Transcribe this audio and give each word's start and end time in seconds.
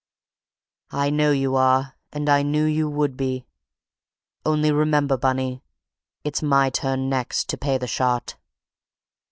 "I 0.89 1.11
know 1.11 1.29
you 1.29 1.55
are, 1.55 1.93
and 2.11 2.27
I 2.27 2.41
knew 2.41 2.63
you 2.65 2.89
would 2.89 3.15
be. 3.15 3.45
Only 4.43 4.71
remember, 4.71 5.15
Bunny, 5.15 5.61
it's 6.23 6.41
my 6.41 6.71
turn 6.71 7.07
next 7.07 7.49
to 7.49 7.57
pay 7.59 7.77
the 7.77 7.85
shot!" 7.85 8.35